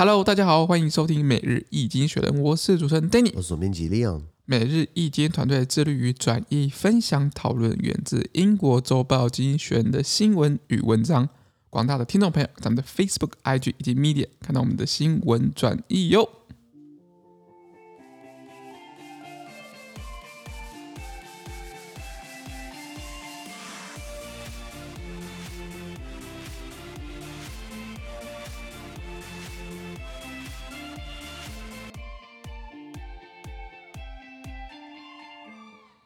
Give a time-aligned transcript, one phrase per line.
[0.00, 4.22] Hello，大家好，欢迎收听每日易经学人，我是主持人 Danny，我是总编辑 Leon。
[4.44, 11.28] 每日易经团队致力于转译、分享、讨论源自英国周报《经济学人》的新闻与文章。
[11.68, 16.28] 广大的听众朋友，咱们的 Facebook、IG 以及 Media 看到我们的新闻转译哟。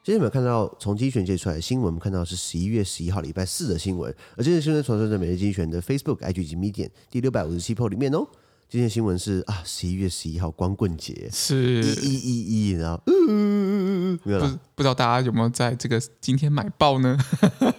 [0.03, 1.85] 今天有没有看到从精选界出来的新闻？
[1.85, 8.27] 我们看到是十一月十一号礼拜四的新闻，而这件新闻传送在每日精选的 Facebook、IG 以及 Medium 第六百五十七 po 里面哦。
[8.67, 14.59] 今天新闻是啊，十一月十一号光棍节，是一一一一，然后嗯，没有了。
[14.75, 17.17] 不知道大家有没有在这个今天买爆呢？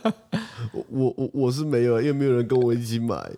[0.72, 3.30] 我我我我是没有，因为没有人跟我一起买。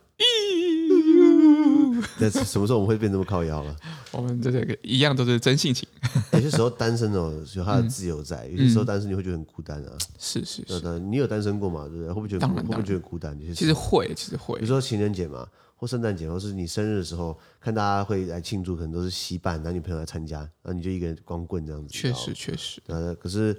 [2.19, 3.77] 那什么时候我们会变这么靠腰了？
[4.13, 5.89] 我们这个一样都是真性情。
[6.33, 9.93] 有些时候单身哦，有他的自由在；有些时候单身你会觉得很孤单啊。
[10.19, 11.87] 是是是，你有单身过吗？
[11.89, 12.09] 对不对？
[12.09, 13.39] 会不会觉得会不会觉得孤单？
[13.55, 14.59] 其实会，其实会。
[14.59, 21.89] 比如说情人节嘛，或圣诞节，或是你生日的时候，看大家会来庆祝，可能都是携伴男女朋友来参加，然后你就一个人光棍这样子。
[21.89, 22.81] 确实确实。
[22.87, 23.57] 呃，可是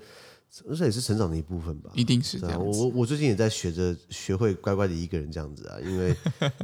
[0.75, 1.91] 这也是成长的一部分吧？
[1.93, 2.63] 一定是这样。
[2.63, 6.15] 我我我最近也在学着学会乖乖的一个人这样子啊，因为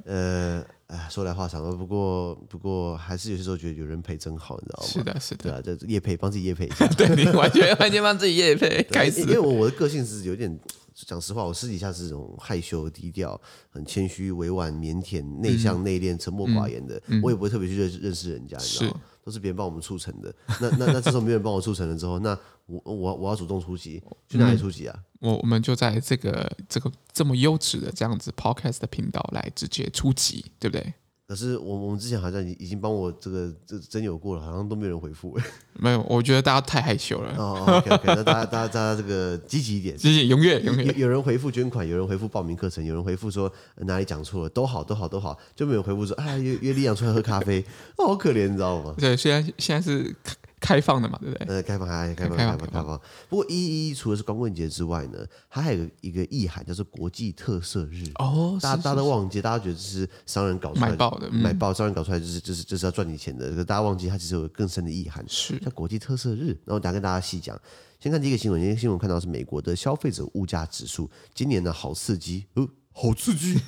[0.05, 0.65] 呃。
[0.93, 4.87] 哎，说来话长了，不过不过还是有些时候觉得有人陪真好，你知道吗？
[4.87, 9.21] 是的，是的，对啊，这夜陪帮自己夜陪一下， 对，你完全完全帮自己夜陪， 开始。
[9.21, 10.55] 因为我我的个性是有点，
[10.93, 13.39] 讲实话，我私底下是这种害羞、低调、
[13.71, 19.01] 很谦虚、委婉、腼腆、内向、内敛、沉默寡言的，嗯、我也不会特别去认识认识人家，你知道吗？
[19.23, 20.31] 都是别人帮我们促成的。
[20.61, 23.99] 那那那这时候没有人帮我促成了之后，那我我我要主动出击，
[24.29, 24.99] 去哪里出击啊？
[25.23, 30.93] 嗯、我我们就在这个这个这么优质的这样子 podcast 的频道来直接出击，对不对？
[31.25, 35.35] 可是我我们之前好像已已经帮我这个这真有过了，好像都没有人回复。
[35.79, 37.33] 没有，我觉得大家太害羞了。
[37.37, 40.83] 哦，OK OK，那大家大家大家这个积极一点，积极踊跃踊跃。
[40.83, 47.65] 有有人回复捐款，有人回复报名课程，有人回复说哪里讲错了，都好都好都好，就没有回复说哎约约 Leon 出来喝咖啡，
[47.97, 48.93] 哦，好可怜，你知道吗？
[48.99, 50.13] 对，虽然现在是。
[50.63, 51.47] 开放的嘛，对不对？
[51.47, 52.97] 呃，开放还开放，开放，开放。
[53.27, 55.19] 不过一一除了是光棍节之外呢，
[55.49, 58.09] 它还有一个意涵，叫做国际特色日。
[58.15, 63.49] 哦，大家大家都忘记，大家觉得这是商人搞出来的，买爆的，买爆商人搞出来就是就是就是要赚你钱的。
[63.53, 66.57] 可大家忘记，它其实有更深的意涵，是叫国际特色日。
[66.63, 67.59] 然后等下跟大家细讲。
[67.99, 73.59] 先看第一个新闻，今天新闻看到是美国的消费者物价指数，今年呢好刺激，哦，好刺激。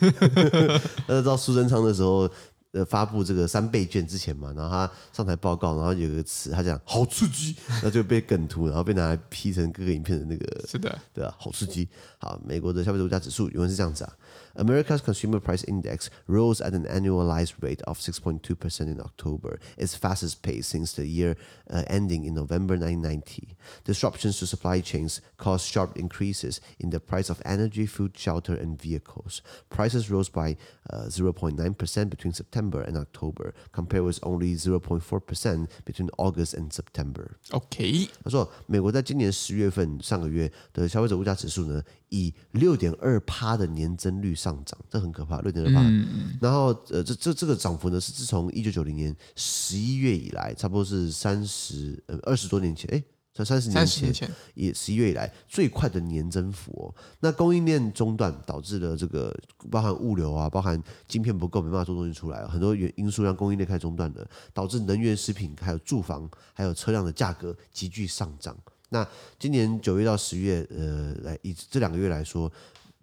[1.08, 2.30] 大家知道苏贞昌的时候。
[2.76, 11.88] 呃，发布这个三倍券之前嘛，然后他上台报告，然后有个词，他讲好刺激， 然后就被梗图，然后被拿来 P 成各个影片的那个，是的，对啊，好刺激。
[12.18, 14.14] 好，美国的消费者物价指数原文是这样子啊。
[14.57, 20.67] America's Consumer Price Index rose at an annualized rate of 6.2% in October, its fastest pace
[20.67, 21.37] since the year
[21.71, 23.57] uh, ending in November 1990.
[23.85, 28.81] Disruptions to supply chains caused sharp increases in the price of energy, food, shelter, and
[28.81, 29.41] vehicles.
[29.71, 30.57] Prices rose by
[30.91, 37.37] uh, 0.9% between September and October, compared with only 0.4% between August and September.
[37.53, 45.82] OK，他说，美国在今年十月份上个月的消费者物价指数呢， 以六点二趴的年增率上涨，这很可怕，六点二趴。
[45.82, 56.96] 嗯、然后，呃，这这这个涨幅呢，是自从一九九零年十一月以来，差不多是三十呃二十多年前，哎，才三十年前，前也十一月以来最快的年增幅哦。
[57.20, 59.36] 那供应链中断导致了这个
[59.70, 68.56] 包含物流啊，包含晶片不够，没办法做东西出来，很多原因素让供应链开始中断了，导致能源、食品、还有住房、还有车辆的价格急剧上涨。
[68.96, 69.06] 那
[69.38, 72.50] 今年九月到十月，呃，来以这两个月来说，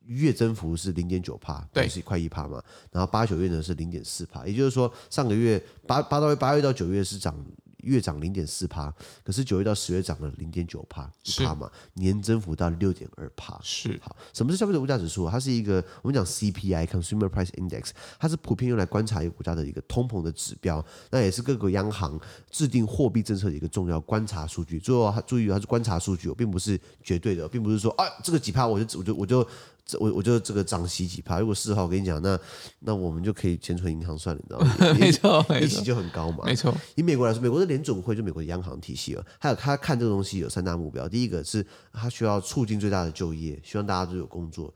[0.06, 2.62] 月增幅是零点九帕，对，是快一帕嘛。
[2.90, 7.36] 然后八九月呢是零点四帕，也就是说上个月八八到八月到九月是涨。
[7.82, 13.60] 月涨零点四趴，可是九月到十月涨了零点九趴，一趴嘛，年增幅到六点二趴。
[13.62, 15.28] 是好，什么是消费者物价指数？
[15.28, 22.18] 它是一个我们讲 CPI（Consumer Price Index），它是普遍用来观察一个国家的一个通膨的指标，那也是各个央行
[22.50, 24.78] 制定货币政策的一个重要观察数据。
[24.78, 29.48] 最后，注意它是观察数据，并不是绝对的，并不是说啊这个几趴我就我就我就。
[29.84, 32.38] 这我我就这个涨息几趴，如果四号我跟你讲，那
[32.80, 34.94] 那我们就可以钱存银行算了，你知道吗？
[34.98, 36.44] 没错，利息就很高嘛。
[36.44, 44.72] 没错，以美国来说，美国的联准会就美国的央行体系了，还有他看这个东西有三大目标，第一个是他需要促进最大的就业，希望大家都有工作，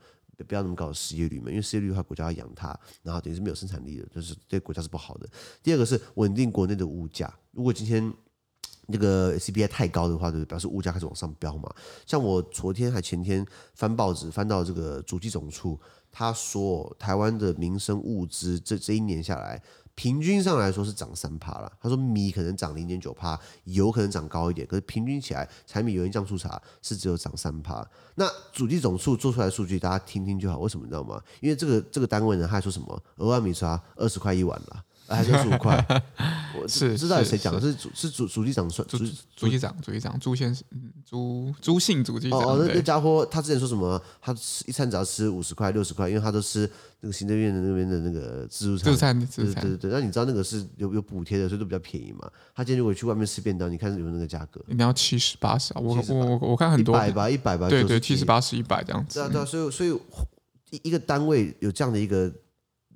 [0.47, 5.27] 不要那么高的失业率嘛，因为失业率的话，国家要养他，然后等于是没有生产力的，就是对国家是不好的。
[5.63, 8.13] 第二个是稳定国内的物价，如果今天。
[8.87, 11.69] 那个 CPI 太高的话，就表示物价开始往上飙嘛。
[12.05, 13.45] 像我昨天还前天
[13.75, 15.79] 翻报纸，翻到这个主计总处，
[16.11, 19.61] 他说台湾的民生物资这这一年下来
[19.95, 21.71] 平均上来说是涨三趴了。
[21.81, 27.85] 他说米可能涨零点九趴，油可能涨高一点，可是平均起来，柴米油盐酱醋茶是只有涨三趴。
[28.15, 30.59] 那主计总处做出来的数据，大家听听就好。
[30.59, 31.21] 为什么你知道吗？
[31.41, 33.03] 因为这个这个单位呢，他还说什么？
[33.17, 34.83] 额外米刷二十块一碗了。
[35.07, 35.77] 还是十五块，
[36.61, 37.61] 我是知道谁讲的？
[37.61, 38.97] 是主是主主机长说，主
[39.35, 40.63] 主机长主机长朱先生，
[41.05, 42.39] 朱朱姓主机长。
[42.39, 44.01] 哦，那那家伙他之前说什么？
[44.21, 46.69] 他吃一餐只要吃五十块六十块，因为他都吃
[46.99, 48.85] 那个行政院的那边的那个自助餐。
[48.85, 49.63] 自助餐，自助餐。
[49.63, 52.29] 对对对，那你知道那个是有有补贴的，所以都比较便宜嘛。
[52.53, 54.59] 他今天如果去外面吃便当，你看有没有那个价格？
[54.67, 55.79] 一定要七十八十啊！
[55.79, 57.69] 我我我我看很多一百吧，一百吧。
[57.69, 59.19] 对对，七十八十一百这样子。
[59.19, 59.97] 对啊对啊，所以所以
[60.71, 62.29] 一一个单位有这样的一个。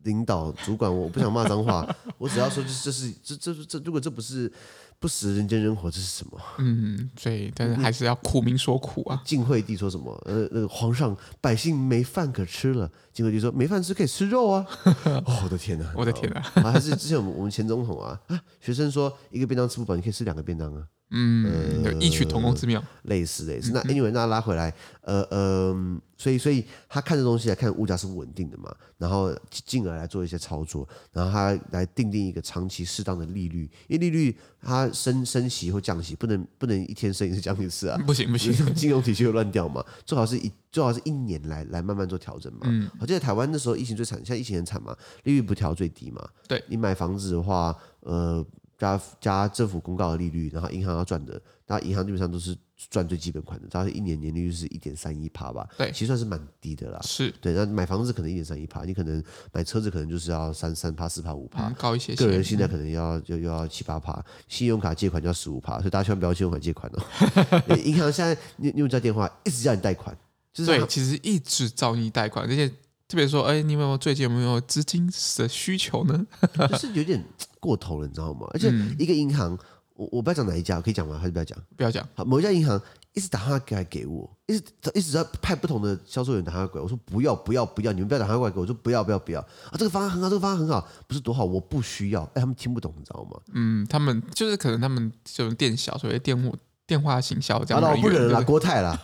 [0.03, 1.87] 领导主管，我不想骂脏话，
[2.17, 4.51] 我只要说，就是这是这这这，如果这不是
[4.99, 6.39] 不食人间烟火，这是什么？
[6.59, 9.21] 嗯，所以，但是还是要苦民说苦啊。
[9.25, 10.13] 晋惠帝说什么？
[10.25, 12.89] 呃，那个皇上，百姓没饭可吃了。
[13.11, 14.65] 晋惠帝说，没饭吃可以吃肉啊。
[15.25, 16.41] 哦，我的天哪，我的天哪！
[16.71, 18.19] 还是之前我们我们前总统啊，
[18.59, 20.83] 学生说一个便当吃不饱，你可以吃两个便当啊。
[21.11, 23.71] 嗯，有异曲同工之妙，类似类似。
[23.73, 42.59] 那 anyway，那拉回来，呃呃，所以所以他看这东西来看物价是不稳定的嘛，然后进而来做一些操作，然后他来定定一个长期适当的利率，因为利率它升升息或降息不能不能一天升一次降一次啊， 不行不行，金融体系会乱掉嘛，最好是一最好是一年来来慢慢做调整嘛。
[42.63, 46.25] 嗯，我记得台湾那时候疫情最惨，现在疫情很惨嘛，利率不调最低嘛。
[46.47, 48.45] 对，你买房子的话，呃。
[48.81, 52.57] 加加政府公告的利率，然后银行要赚的，那银行基本上都是
[52.89, 56.99] 赚最基本款的，大概一年年利率是一点三一趴吧，对，其实算是蛮低的啦。
[57.03, 59.23] 是对，那买房子可能一点三一趴，你可能
[59.53, 62.25] 买车子可能就是要三三趴四趴五趴，高一些，些。
[62.25, 67.77] 个人现在可能要就又要七八趴，信用卡借款就要十五趴，所以大家千万不要信用卡借款哦。
[67.85, 70.17] 银行现在你你有这电话一直叫你贷款，
[70.51, 72.67] 就是对，其实一直找你贷款，而且
[73.11, 75.05] 特别说，哎，你有没有最近有没有资金
[75.37, 76.25] 的需求呢？
[76.69, 77.21] 就是有点。
[77.59, 78.47] 过头了，你知道吗？
[78.55, 79.59] 而且一个银行，嗯、
[79.93, 81.15] 我我不要讲哪一家，可以讲吗？
[81.15, 81.55] 还是不要讲？
[81.77, 82.03] 不要讲。
[82.15, 82.81] 好，某一家银行
[83.13, 84.63] 一直打电话给给我，一直
[84.95, 86.83] 一直在派不同的销售员打电话过来。
[86.83, 88.63] 我说不要不要不要，你们不要打电话过来给我。
[88.63, 89.73] 我说不要不要不要啊！
[89.73, 92.23] 这个方案很好，这个方案很好，不是多好，我不需要。
[92.33, 93.39] 哎，他们听不懂，你知道吗？
[93.53, 96.49] 嗯，他们就是可能他们这种店小，所谓电话
[96.91, 97.81] 电话行销这样。
[97.81, 98.99] 好了，我不忍了，国泰了，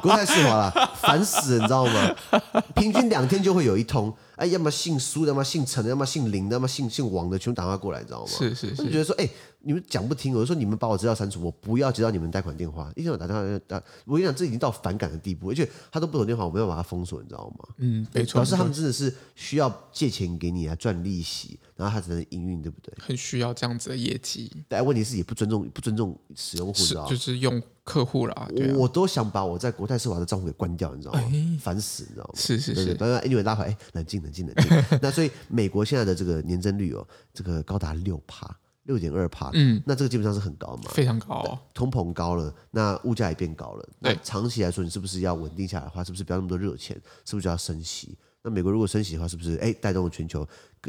[0.00, 2.14] 国泰世华了，烦死了，你知道吗？
[2.76, 4.14] 平均两天就会有一通。
[4.36, 8.28] 哎，要么姓苏的，要么姓陈的，要么姓林的，要么姓姓王的，全部打电话过来，你知道吗？
[8.28, 9.28] 是是是，就觉得说，哎，
[9.60, 12.90] 你们讲不听，我就说你们把我资料删除，我不要接到你们贷款电话。
[12.96, 17.74] 一天我打电话打，我跟你讲，这已经到反感的地步，而且他都不懂电话，我没有把它封锁，你知道吗？
[17.78, 18.34] 嗯，没错。
[18.34, 22.92] 表示他们真的是需要借钱给你来赚利息，然后他才能营运，对不对？
[22.98, 24.50] 很需要这样子的业绩。
[24.68, 28.48] 但问题是也不尊重不尊重使用户，就是用客户啦。
[28.54, 31.22] 我我都想把我在国泰世华的账户给关掉，你知道吗？
[31.60, 32.34] 烦死，你知道吗？
[32.34, 32.94] 是是是。
[32.94, 34.84] 当然，anyway，大家哎，冷静冷静冷静。
[35.02, 38.48] 那所以美国现在的这个年增率哦，这个高达六趴，
[38.84, 48.16] 六点二趴，嗯，那这个基本上是很高嘛，非常高哦，通膨高了，那物价也变高了，那，长期来说，你是不是要稳定下来的话，是不是不要那么多热钱，是不是就要升息？
[48.44, 50.46] 那美国如果升息的话，是不是哎带动了全球？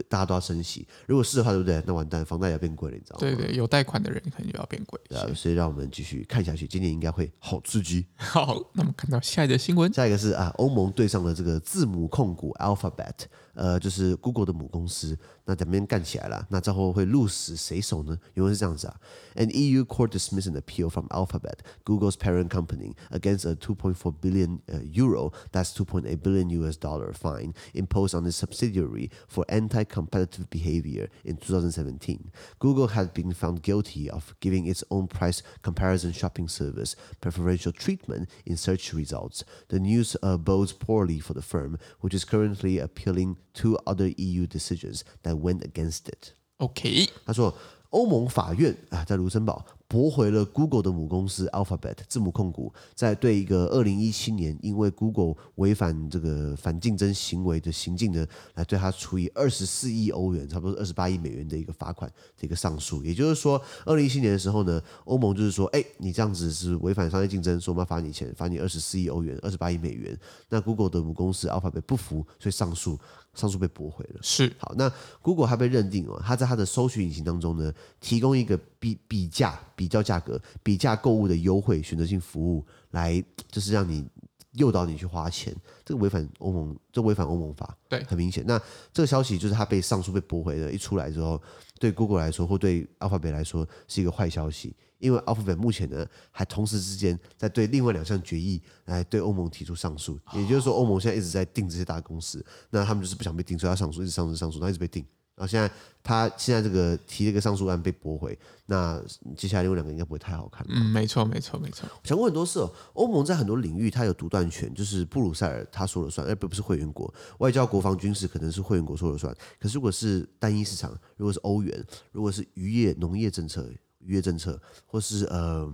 [0.10, 1.80] 大家都要升息，如果是的话，对不对？
[1.86, 3.20] 那完蛋，房贷要变贵了，你知道吗？
[3.20, 5.00] 对对，有贷款的人可能就要变贵。
[5.08, 8.08] 对啊，所以让我们继续看下去，今年应该会好刺激。
[8.18, 15.16] 好，那我们看到下一个新闻，下一个是啊，欧盟对上了这个字母控股 Alphabet，呃，就是 Google 的母公司，
[15.46, 18.18] 那两边干起来了，那之后会鹿死谁手呢？
[18.34, 18.96] 原文是这样子啊
[19.36, 24.58] ，An EU court dismissed an appeal from Alphabet, Google's parent company, against a 2.4 billion
[24.92, 27.43] euro, that's 2.8 billion US dollar fine
[27.75, 34.09] imposed on its subsidiary for anti competitive behavior in 2017, Google had been found guilty
[34.11, 39.45] of giving its own price comparison shopping service preferential treatment in search results.
[39.69, 44.47] The news uh, bodes poorly for the firm, which is currently appealing two other EU
[44.47, 46.33] decisions that went against it.
[46.59, 47.55] OK，他说，
[47.91, 49.65] 欧盟法院啊，在卢森堡。
[49.94, 63.04] 驳回了 Google 的母公司 Alphabet 字母控股在对一个二零一七年因为 Google 违反这个反竞争行为的行径呢，来对他处以二十四亿欧元，差不多二十八亿美元的一个罚款的一个上诉。
[63.04, 70.18] 也就是说，二零一七年的时候呢，欧盟就是说，哎，你这样子是违反商业竞争，说我们要罚你钱，罚你二十四亿欧元，二十八亿美元。
[70.50, 72.98] 那 Google 的母公司 Alphabet 不服，所以上诉，
[73.36, 74.20] 上诉被驳回了。
[74.24, 77.72] 是好，那 Google 它被认定哦，它在它的搜寻引擎当中呢，
[78.02, 79.58] 提供一个比比价。
[79.76, 83.22] 比较价格、比价购物的优惠、选择性服务，来
[83.52, 84.08] 就是让你
[84.54, 88.46] 诱导你去花钱，这个违反欧盟，这违反欧盟法，对，很明显。
[88.48, 88.58] 那
[88.94, 91.42] 这个消息就是他被上诉被驳回的，一出来之后，
[91.80, 105.06] 对 Google 来说或对 Alphabet 来说是一个坏消息，因为 Alphabet 目前呢还同时之间在对另外两项决议来对欧盟提出上诉，也就是说欧盟现在一直在定这些大公司，那他们就是不想被定，所以要上诉，一直上诉上诉，然后一直被定。
[105.36, 105.70] 然后现在
[106.04, 108.38] 他现在这个提这个上诉案被驳回，
[108.68, 109.02] 那
[109.36, 110.66] 接下来另外两个应该不会太好看。
[110.70, 111.90] 嗯，没错，没错，没错。
[112.04, 117.12] 想过很多事哦，欧盟在很多领域它有独断权，就是布鲁塞尔他说了算，而不不是会员国。
[117.40, 123.68] 外交、国防、军事可能是会员国说了算，可是如果是单一市场，如果是欧元，如果是渔业、农业政策、
[124.00, 125.68] 渔业政策，或是呃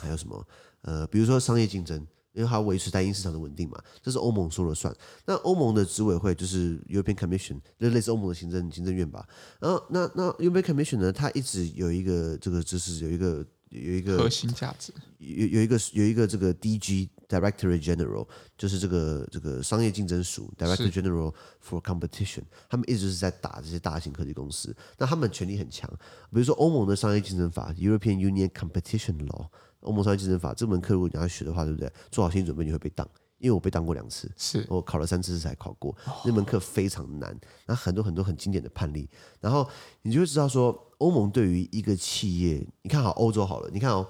[0.00, 0.46] 还有什么
[0.82, 2.06] 呃，比如说商业竞争。
[2.34, 4.94] 因为它维持单一市场的稳定嘛，这是欧盟说了算。
[5.24, 9.26] 那欧盟的执委会就是 European Commission，就类似欧盟的行政行政院吧。
[9.60, 18.26] 然后那那 European Commission 呢，它一直有一个这个就是有一个有一个核心价值，有有一个有一个这个 DG Director General，
[18.58, 21.32] 就是这个这个商业竞争署 Director General
[21.64, 24.74] for Competition，他们一直是在打这些大型科技公司。
[24.98, 25.88] 那他们权力很强，
[26.32, 29.46] 比如说欧盟的商业竞争法 European Union Competition Law。
[29.84, 31.90] 欧盟商业竞争法这门课，如果你要学的话，对不对？
[32.10, 35.90] 做好心理准备，你会被当，因为我被当过两次，是我考了三次才考过。
[36.06, 39.08] 哦、那门课非常难，那很多很多很经典的判例，
[39.40, 39.68] 然后
[40.02, 44.06] 你就会知道说，欧盟对于一个企业，你看好欧洲好了，你看哦，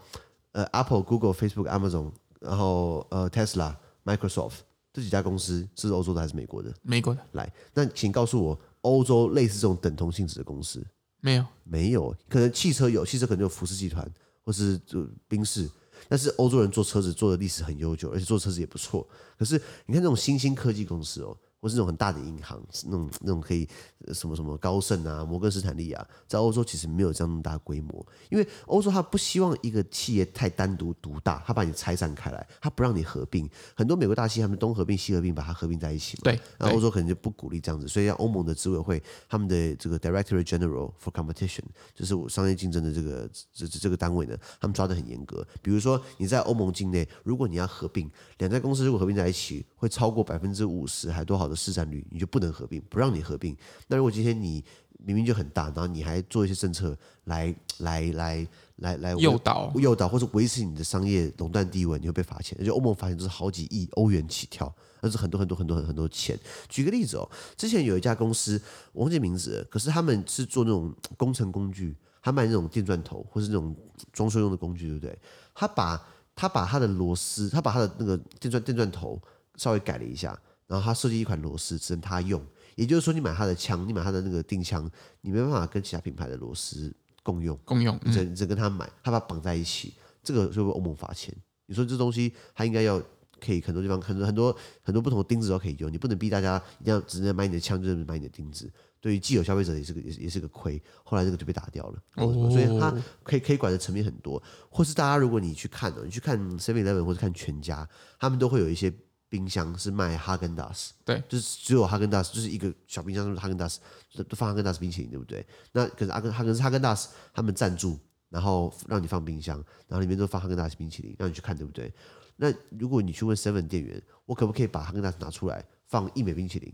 [0.52, 4.58] 呃，Apple、Google、Facebook、Amazon，然后呃，Tesla、Microsoft
[4.92, 6.72] 这几家公司是欧洲的还是美国的？
[6.82, 7.20] 美国的。
[7.32, 10.86] 来，那请告诉我，欧洲类似这种等同性质的公司
[11.20, 11.44] 没有？
[11.64, 14.08] 没有，可能汽车有，汽车可能有福斯集团。
[14.44, 15.68] 或是就宾士，
[16.08, 19.06] 但是欧洲人做车子做的历史很悠久，而且做车子也不错。
[19.38, 21.36] 可是你看这种新兴科技公司哦。
[21.64, 23.66] 或是那种很大的银行，那种那种可以
[24.12, 33.48] 什么什么高盛啊、摩根斯坦利啊，在欧洲其实没有这样那么大规模，因为欧洲它不希望一个企业太单独独大，它把你拆散开来，它不让你合并。
[33.74, 36.20] 很多美国大企业他们东合并西合并，把它合并在一起嘛。
[36.24, 45.42] 对，那欧洲可能就不鼓励这样子，所以像欧盟的执委会他们的这个 Director General for Competition，就是我商业竞争的这个这这个单位呢，他们抓得很严格。
[45.62, 51.53] 比如说你在欧盟境内，如果你要合并两家公司，如果合并在一起，会超过百分之五十还多好的。
[51.54, 53.56] 市占率你就不能合并，不让你合并。
[53.88, 54.64] 那如果今天你
[54.98, 62.56] 明明就很大，然后你还做一些政策来来来来来诱导诱导或者维持你的商业垄断地位，你会被罚钱。
[62.58, 66.38] 而且欧盟罚钱都是好几亿欧元起跳，那是很多很多很多很多钱。
[66.68, 68.60] 举个例子哦，之前有一家公司，
[68.92, 73.76] 我忘记名字，可是他们是做那种工程工具，他卖那种电钻头或是那种
[74.12, 75.18] 装修用的工具，对不对？
[75.54, 76.02] 他把
[76.34, 79.20] 他把他的螺丝，他把他的那个电钻电钻头
[79.56, 80.38] 稍微改了一下。
[80.66, 82.44] 然后他设计一款螺丝，只能他用。
[82.74, 84.90] 也就是说，你买他的枪，你买他的那个钉枪，
[85.20, 86.92] 你没办法跟其他品牌的螺丝
[87.22, 87.56] 共用。
[87.64, 89.94] 共用，你只只跟他买，他把它绑在一起，
[90.24, 91.32] 这个就被欧盟罚钱。
[91.66, 93.00] 你说这东西，他应该要
[93.40, 95.92] 可以很多地方，很多很多很多不同的钉子都可以用。
[95.92, 98.68] 你不能逼大家一定要只能买你的枪，就是买你的钉子。
[99.00, 100.82] 对于既有消费者也是个也是也是个亏。
[101.04, 102.02] 后来这个就被打掉了。
[102.16, 102.50] 哦。
[102.50, 102.92] 所以他
[103.22, 104.42] 可以可以管的层面很多。
[104.68, 108.92] 或是大家如果你去看哦，你去看 Seven Eleven 或者看全家，他们都会有一些。
[109.34, 113.80] 冰箱是卖哈根达斯，对，就是只有哈根达斯，就是一个小冰箱，就是哈根达斯，
[114.28, 115.44] 都放哈根达斯冰淇淋，对不对？
[115.72, 117.98] 那可是阿根哈根是哈根达斯他们赞助，
[118.28, 119.56] 然后让你放冰箱，
[119.88, 121.92] 然后里面都放哈根达斯冰淇淋，让你去看，对不对？
[122.36, 126.72] 那如果你去问 Seven 店员，我可不可以把哈根达斯拿出来放一美冰淇淋？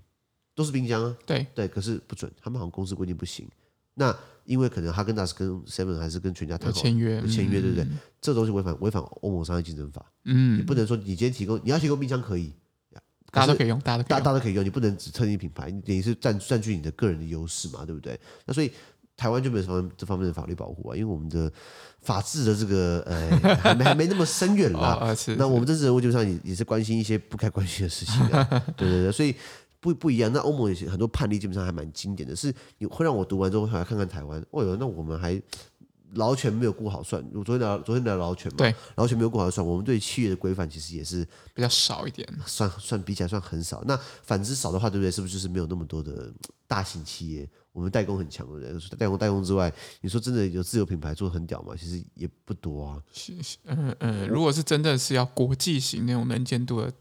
[0.55, 3.49] 都是冰箱啊，对对，可是不准，他们好像公司规定不行。
[3.95, 7.85] 那因为可能哈根达斯跟 Seven 还是跟全家谈好签约，签约对不对？
[7.85, 10.05] 嗯、这东西违反违反欧盟商业竞争法。
[10.25, 12.53] 嗯，你不能说你今天提供，你要提供冰箱可以，
[13.31, 18.19] 大家都可以用，大家大大家都可以用，你不能只特定品牌，你等于是占占据你的个人的优势嘛，对不对？
[18.45, 18.73] 那所以
[19.17, 21.53] 台湾就没有什么这方面的法律保护啊，因为我们的
[22.01, 24.99] 法治的这个呃还没还没那么深远啦。
[25.03, 28.45] 哦、那我们政治人物基本上也也是关心一些不该关心的事情的，
[28.77, 29.35] 对对对，所以。
[29.81, 34.39] 不不一样，那欧盟有些很多判例基本上还蛮经典的，是你会让我读完之后回来看看台湾。
[34.51, 35.41] 哦哟，那我们还
[36.15, 37.25] 劳权没有顾好算。
[37.33, 39.67] 我昨天聊昨天聊劳权嘛，对，劳权没有顾好算。
[39.67, 43.83] 我们对企业的规范其实也是比较少一点，算算比起来算很少。
[43.87, 45.11] 那反之少的话，对不对？
[45.11, 46.31] 是不是就是没有那么多的
[46.67, 47.49] 大型企业？
[47.73, 51.75] 我们代工很强的人，代工代工之外，你说真的有自有品牌做的很屌吗？
[51.79, 53.03] 其实也不多啊。
[53.65, 56.93] 嗯嗯，如果是真的是要国际型那种能见度的。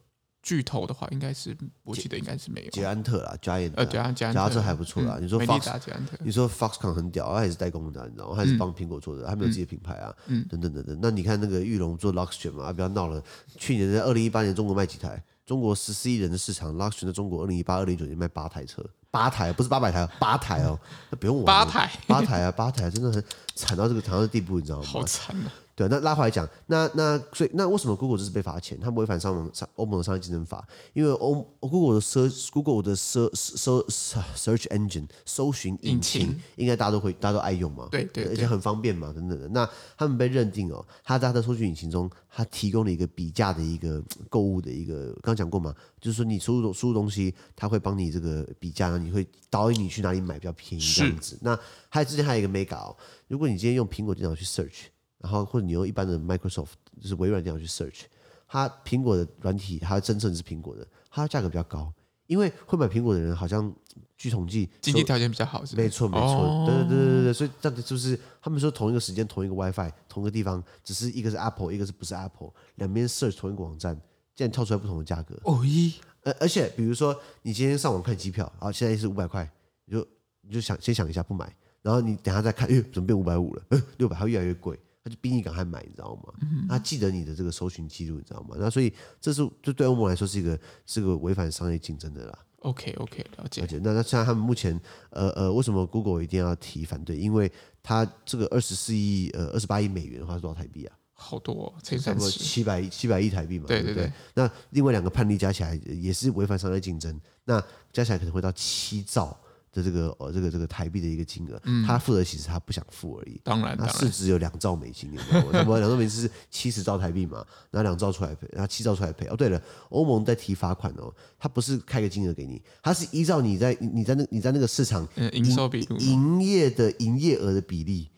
[0.41, 2.69] 巨头的话，应该是我记得应该是没有。
[2.72, 5.15] 捷安特啦，Giant，呃，捷安捷安捷安特还不错啦。
[5.19, 5.91] 嗯、你说 Fox，特
[6.24, 8.36] 你说 Foxconn 很屌，他也是代工的，你知道吗？
[8.36, 10.98] 他也是帮苹果做的，他没有自己的品牌啊，嗯、等等等等。
[11.01, 13.22] 那你看那个玉龙做 Luxgen 嘛，不要闹了。
[13.58, 15.24] 去年在二零一八年，中国卖几台？
[15.46, 20.79] 中国十四亿人的市场，Luxgen 在中国二零一八、二零一九年卖八台车，八台不是八百台，八台哦，
[21.10, 21.46] 那不用玩。
[21.46, 23.24] 八台，八台啊，八台真的很
[23.55, 24.86] 惨到这个惨到的地步，你知道吗？
[24.86, 25.51] 好惨啊！
[25.79, 28.77] 对，那拉回来讲，那那所以那为什么 Google 这是被罚钱？
[28.81, 33.88] 他们违反上网欧盟的商业竞争法，因为欧 Google 的 search Google 的 search
[34.36, 39.48] search engine 搜寻引擎，应该大家都会大家都爱用嘛，对对，而且很方便嘛，等等的。
[39.48, 51.39] 那他们被认定哦，他在他的搜寻引擎中，他提供了一个比价的一个购物的一个，刚讲过嘛，就是说你输入输入东西，他会帮你这个比价，然后你会导引你去哪里买比较便宜这样子。
[51.41, 51.57] 那
[51.88, 52.93] 还有之前还有一个 mega 哦，
[53.29, 54.89] 如果你今天用苹果电脑去 search。
[55.19, 56.71] 然后或者你用一般的 Microsoft
[57.01, 58.01] 就是微软电脑去 search，
[58.47, 61.93] 它苹果的软体它真正是苹果的，它价格比较高，
[62.27, 63.73] 因为会买苹果的人好像
[64.17, 73.95] 据统计经济条件比较好是是，没错没错，哦、对对对对对，所以这样子就是他们说同一个时间同一个 WiFi 同一个地方，只是一个是 Apple 一个是不是 Apple，两边 search 同一个网站，
[74.35, 75.39] 竟然跳出来不同的价格。
[75.43, 79.49] 哦一，而而且比如说你今天上网看机票，然后现在是五百块，
[79.85, 80.07] 你就
[80.41, 83.63] 你就想先想一下不买，然后你等下再看，哎怎么变五百五了？
[83.97, 84.79] 六百会越来越贵。
[85.09, 86.33] 他就逼你赶快买，你知道吗？
[86.69, 88.55] 他记得你的这个搜寻记录，你知道吗？
[88.59, 92.39] 那所以这是就对欧盟来说是一个是个违反商业竞争的啦。
[92.59, 93.61] OK OK，了解。
[93.61, 93.79] 了解。
[93.81, 94.79] 那那像他们目前
[95.11, 97.17] 呃呃，为什么 Google 一定要提反对？
[97.17, 97.51] 因为
[97.81, 100.95] 他这个二十四亿呃二十八亿美元的话是多少台币啊？
[101.13, 103.65] 好多、哦，差不多七百七百亿台币嘛。
[103.67, 107.61] 对对对，那另外两个判例加起来也是违反商业竞争，那
[107.91, 109.37] 加起来可能会到七兆。
[109.71, 113.39] 的这个呃这个这个台币的一个金额，嗯、他付的其实他不想付而已。
[113.43, 115.51] 当然，他市值有两兆美金，有没有？
[115.51, 117.45] 什么两兆美金是七十兆台币嘛？
[117.71, 119.27] 拿两兆出来赔，然后七兆出来赔。
[119.27, 128.09] 哦，对了，欧盟在提罚款哦，他不是开个金额给你，他是依照你在你在那你在那个市场营收比营业的营业额的比例，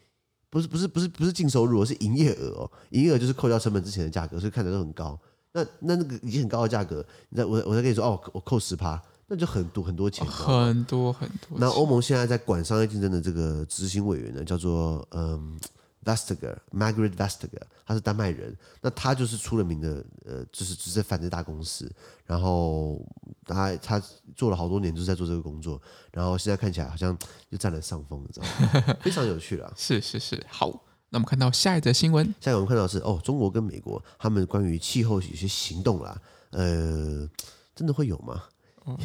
[0.49, 5.19] 不是不是不是不是净收入，是营业额哦，营业额就是扣掉成本之前的价格，所以看着都很高。
[5.53, 9.01] 那那那个已经很高的价格，你在我我再跟你说哦，我扣十趴。
[9.33, 11.57] 那就很多很多钱，很多很多。
[11.57, 15.57] 那欧盟现在在管商业竞争的这个执行委员呢，叫做嗯
[16.03, 18.53] Vestager，Margrethe Vestager，他是丹麦人。
[18.81, 21.89] 那他就是出了名的，呃，就是只是反对大公司。
[22.25, 23.01] 然后
[23.45, 24.03] 他他
[24.35, 25.81] 做了好多年，就是在做这个工作。
[26.11, 27.17] 然后现在看起来好像
[27.49, 28.95] 就占了上风，你知道吗？
[28.99, 29.73] 非常有趣了。
[29.77, 30.83] 是是是，好。
[31.09, 37.25] 那我们看到下一则新闻，下一个我们看到是哦，中国跟美国他们关于气候有些行动啦，呃，
[37.73, 38.43] 真的会有吗？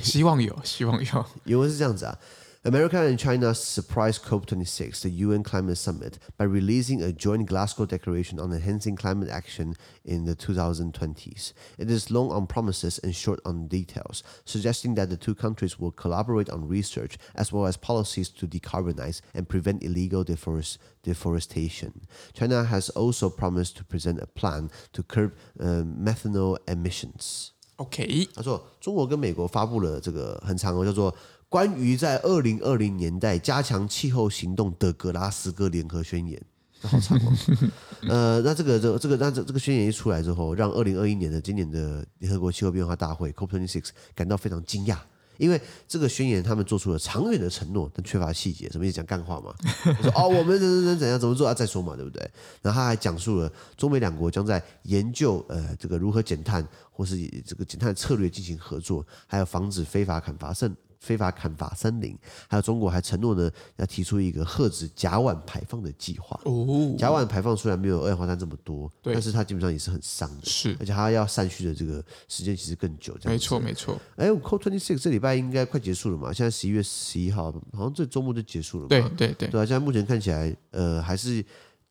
[0.02, 1.26] 希望有，希望有。
[1.46, 2.18] 因为是这样子啊，
[2.64, 8.54] America and China surprise COP26, the UN climate summit, by releasing a joint Glasgow declaration on
[8.54, 11.54] enhancing climate action in the 2020s.
[11.80, 15.92] It is long on promises and short on details, suggesting that the two countries will
[15.92, 22.06] collaborate on research as well as policies to decarbonize and prevent illegal deforest deforestation.
[22.34, 27.54] China has also promised to present a plan to curb uh, methanol emissions.
[27.77, 31.15] OK，他说中国跟美国发布了这个很长哦，叫做
[31.49, 36.43] 关于在二零二零年代加强气候行动的格拉斯哥联合宣言，
[36.81, 37.33] 好长哦。
[38.09, 44.97] 呃，那这个这个、这个那这这个宣言一出来之后，让二零二一年的今年的联合国气候变化大会 COP26 感到非常惊讶。
[45.39, 48.69] 因为这个宣言，他们做出了长远的承诺，但缺乏细节。
[48.71, 48.97] 什么意思？
[48.97, 49.55] 讲干话嘛？
[49.85, 51.53] 我 说哦，我们怎怎怎怎样怎么做啊？
[51.53, 52.21] 再说嘛，对不对？
[52.63, 60.75] 然后他还讲述了中美两国将在研究呃这个如何减碳，或是以这个减碳策略进行合作，还有防止非法砍伐甚
[61.07, 66.39] 非法砍伐森林，还有中国还承诺呢，要提出一个遏制甲烷排放的计划。
[66.45, 73.17] 哦，甲烷排放虽然没有二氧化碳这么多，但是它基本上也是很伤的，是，而且它要散去的这个时间其实更久。
[73.21, 73.97] 这样，没错没错。
[74.17, 76.33] 哎，COP26 这礼拜应该快结束了嘛？
[76.33, 78.89] 现在十一月十一号，好像这周末就结束了嘛。
[78.89, 81.45] 对对对，对啊，现在目前看起来，呃，还是。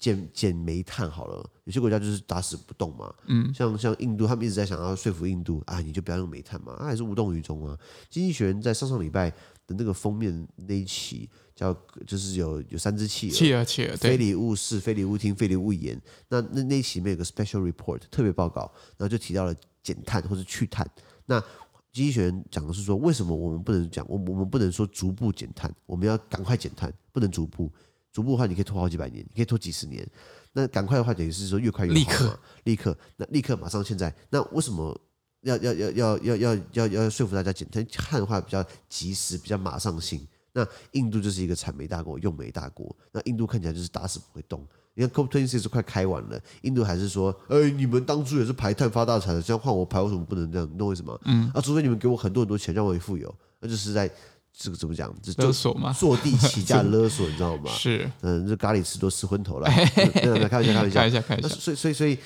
[0.05, 3.11] 减减煤炭好了，有些国家就是打死不动嘛。
[3.25, 7.75] 嗯，像像印度，他们一直在想要说服印度啊，你就不要用煤炭嘛，啊还是无动于衷啊。
[8.07, 9.31] 经济学人在上上礼拜
[9.65, 15.99] 的那个封面那一期，叫就是有有三只企鹅，企鹅企鹅，非礼勿视，非礼勿听，非礼勿言。
[16.29, 20.87] 那那那一期里面有个 special report 特别报告，然后就提到了减碳或者去碳。
[21.25, 21.43] 那
[21.91, 27.71] 经济学人讲的是说，为什么我们不能讲，我我们不能说逐步减碳，我们要赶快减碳，不能逐步。
[28.15, 30.07] 逐步的话，你可以拖好几百年，你可以拖几十年。
[30.53, 31.95] 那赶快的话，等于是说越快越好。
[31.99, 34.15] 立刻，立刻，那立刻马上现在。
[34.29, 34.97] 那为什么
[35.41, 37.85] 要要要要要要要要说服大家减碳？
[37.87, 40.25] 碳的话比较及时，比较马上性。
[40.53, 42.95] 那印度就是一个产煤大国，用煤大国。
[43.11, 44.65] 那印度看起来就是打死不会动。
[44.93, 50.69] 你看 COP26 快开完了，印度还是说：“哎，你们当初也是排碳发大财的，这样换我排，为什么不能这样？
[50.71, 51.19] 你懂为什么？
[51.25, 54.09] 嗯，啊，除非你们给我很多很多钱，让我也富有，那就是在。”
[54.57, 55.13] 这个怎么讲？
[55.37, 55.91] 勒索吗？
[55.91, 57.69] 坐地起价勒索， 你知道吗？
[57.71, 59.67] 是，嗯，这咖喱吃多吃昏头了。
[59.69, 61.49] 开玩笑，开玩笑，开玩笑，开玩笑，开玩笑。
[61.49, 62.17] 所以，所以，所以，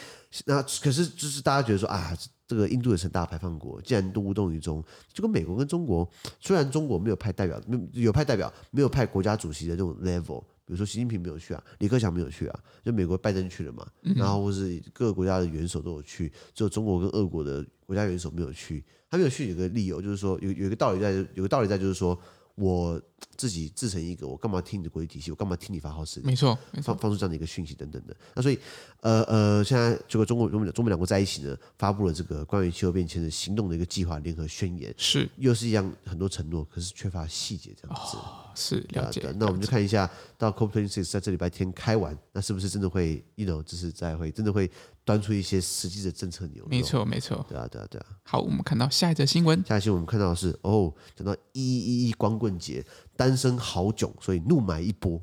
[0.45, 2.15] 那可是就是大家觉得说啊，
[2.47, 6.07] 这个印度也是大排放国，既然都无动于衷，就跟美国跟中国，
[6.39, 18.85] 虽然中国没有派代表，没有派代表，没有派国家主席的这种 level，比如说习近平没有去啊，李克强没有去啊，就美国拜登去了嘛，嗯、然后或是各个国家的元首都有去，只有中国跟俄国的国家元首没有去。
[19.09, 22.15] 他没有去有个理由，就是说有有一个道理在，有个道理在，就是说。
[22.59, 23.01] 我
[23.37, 25.31] 自己自成一个，我干嘛听你的国际体系？
[25.31, 26.27] 我干嘛听你发号施令？
[26.27, 28.15] 没错，放放出这样的一个讯息等等的。
[28.35, 28.59] 那所以，
[28.99, 38.17] 呃呃，现在这个中国、中美、中美两国在一起呢，发布了这个关于气候变迁的行动的一个计划联合宣言，是又是一样很多承诺，可是缺乏细节这样子。
[38.17, 39.33] 哦、是了解。
[39.37, 44.69] 那我们就看一下，到 COP26 在这礼拜天开完，那是不是真的会，you know，就是在会真的会。
[45.09, 48.05] 端出一些实际的政策牛肉，没错没错，对啊对啊对啊。
[48.21, 52.85] 好，我们看到下一则新闻，下一则新闻我们看到的是哦，讲到一一一光棍节，
[53.17, 55.19] 单身好囧，所以怒买一波。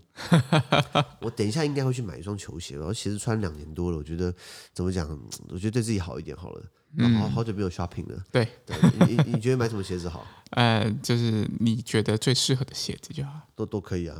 [1.22, 4.34] 我等一下应该会去买一双球鞋，我鞋子穿两年多了，我觉得
[4.74, 5.08] 怎么讲？
[5.50, 6.64] 我觉得对自己好一点好了。
[6.98, 8.22] 嗯，好好久没有 shopping 了。
[8.30, 10.26] 对，对你你觉得买什么鞋子好？
[10.52, 14.16] 呃，就是你觉得最适合的鞋子就好，都都可以啊。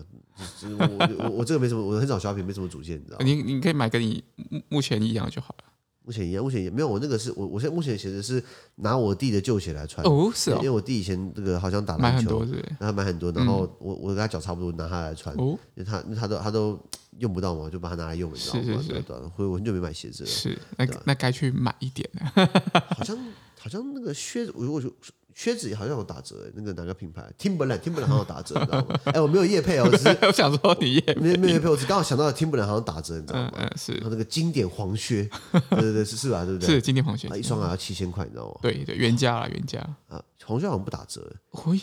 [0.60, 0.86] 就是我
[1.18, 3.24] 我我这个没什么，我很少 shopping，没什么主见，你知道吗？
[3.24, 4.22] 你你可以买跟你
[4.68, 5.64] 目前一样就好了。
[6.06, 6.86] 目前一样，目前也没有。
[6.88, 8.40] 我那个是我，我现在目前的鞋子是
[8.76, 10.06] 拿我弟的旧鞋来穿。
[10.06, 10.56] 哦，是哦。
[10.58, 12.46] 因为我弟以前这个好像打篮球，
[12.78, 15.34] 然后买很多，然后我我跟他脚差不多，拿他来穿。
[15.34, 16.78] 哦，因为他他都他都
[17.18, 19.32] 用不到嘛，就把它拿来用，你知道吗？
[19.36, 20.28] 所以我很久没买鞋子了。
[20.28, 22.48] 是，那那该去买一点了。
[22.96, 23.18] 好像
[23.58, 24.88] 好像那个靴子，我我就。
[25.36, 28.98] 靴子好像有打折，那个哪个品牌？Timberland，Timberland 好像有打折，你知道吗？
[29.12, 33.52] 哎，我没有夜配哦， 只是我想说你夜没没有夜配，我只刚好想到 Timberland 好像打折，你知道吗？
[33.58, 34.00] 嗯，是。
[34.02, 36.42] 那个经典黄靴， 对对对，是是吧？
[36.46, 36.66] 对不对？
[36.66, 38.54] 是经典黄靴，啊一双还要七千块，你知道吗？
[38.62, 41.30] 对对，原价啦，原价啊，黄靴好像不打折。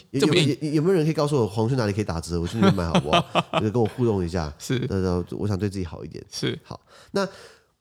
[0.09, 0.33] 有有
[0.71, 2.41] 有没有人可以告诉我黄靴哪里可以打折？
[2.41, 3.59] 我去那边买好不好？
[3.59, 4.51] 就是跟我互动一下。
[4.57, 6.25] 是，对对，我想对自己好一点。
[6.31, 7.29] 是，好，那。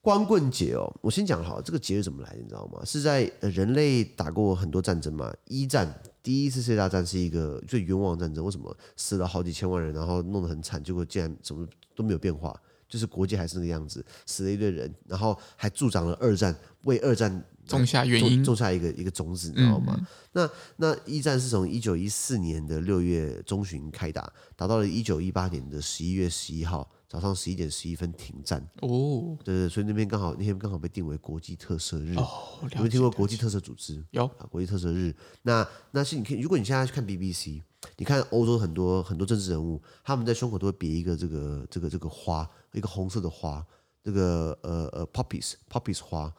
[0.03, 2.85] 光棍节哦，我先讲好，这个节日怎么来的，你知道吗？
[2.85, 5.33] 是在人类打过很多战争嘛。
[5.47, 12.53] 一战，第一次世界大战是一个最冤枉战争，为什么死了好几千万人，然后弄得很惨，结果竟然什么都没有变化，
[12.89, 19.97] 就是国际还是那个样子，死了一堆人，然后还助长了二战，为二战种下原因，种下一个一个种子，你知道吗？
[19.97, 26.91] 嗯、那那一战是从一九一四年的六月中旬开打，打到了一九一八年的十一月十一号。
[27.13, 32.15] 早上十一点十一分停战哦，对对，所以那边刚好那天刚好被定为国际特色日。
[32.15, 34.03] 哦，有没有听过国际特色组织？
[34.13, 35.15] 有啊，国际特色日。
[35.43, 37.61] 那那是你可以，如果你现在去看 BBC，
[37.99, 43.63] 你看欧洲很多很多政治人物，他们在胸口都会别一个这个这个这个花，一个红色的花，
[44.03, 46.33] 这个呃呃 poppies poppies 花，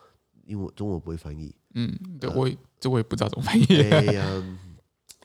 [0.44, 1.54] 因为中文不会翻译。
[1.76, 3.66] 嗯，对，我也这我也不知道怎么翻译。
[3.92, 4.44] 哎呀